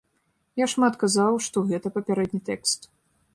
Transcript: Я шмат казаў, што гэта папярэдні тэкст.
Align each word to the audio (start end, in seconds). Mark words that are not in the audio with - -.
Я 0.61 0.65
шмат 0.73 0.97
казаў, 1.03 1.37
што 1.49 1.63
гэта 1.73 1.93
папярэдні 1.99 2.41
тэкст. 2.49 2.81